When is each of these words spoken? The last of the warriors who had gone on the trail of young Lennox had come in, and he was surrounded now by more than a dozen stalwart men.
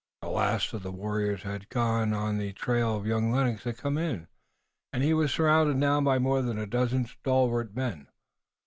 The 0.23 0.29
last 0.29 0.73
of 0.73 0.81
the 0.81 0.91
warriors 0.91 1.43
who 1.43 1.49
had 1.49 1.69
gone 1.69 2.11
on 2.11 2.39
the 2.39 2.53
trail 2.53 2.97
of 2.97 3.05
young 3.05 3.31
Lennox 3.31 3.65
had 3.65 3.77
come 3.77 3.99
in, 3.99 4.27
and 4.91 5.03
he 5.03 5.13
was 5.13 5.31
surrounded 5.31 5.77
now 5.77 6.01
by 6.01 6.17
more 6.17 6.41
than 6.41 6.57
a 6.57 6.65
dozen 6.65 7.05
stalwart 7.05 7.75
men. 7.75 8.07